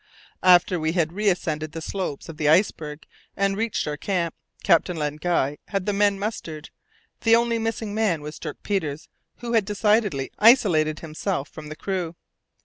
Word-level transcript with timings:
After 0.41 0.79
we 0.79 0.93
had 0.93 1.13
reascended 1.13 1.73
the 1.73 1.79
slopes 1.81 2.27
of 2.27 2.37
the 2.37 2.49
iceberg 2.49 3.05
and 3.37 3.55
reached 3.55 3.85
our 3.87 3.97
camp, 3.97 4.33
Captain 4.63 4.97
Len 4.97 5.17
Guy 5.17 5.59
had 5.67 5.85
the 5.85 5.93
men 5.93 6.17
mustered. 6.17 6.71
The 7.19 7.35
only 7.35 7.59
missing 7.59 7.93
man 7.93 8.23
was 8.23 8.39
Dirk 8.39 8.63
Peters, 8.63 9.09
who 9.41 9.53
had 9.53 9.63
decidedly 9.63 10.31
isolated 10.39 11.01
himself 11.01 11.49
from 11.49 11.69
the 11.69 11.75
crew. 11.75 12.15